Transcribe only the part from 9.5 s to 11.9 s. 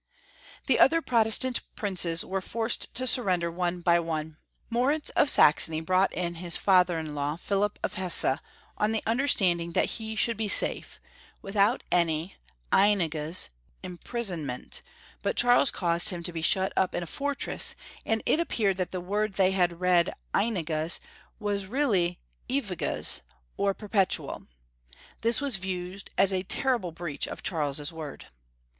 that he should be safe, without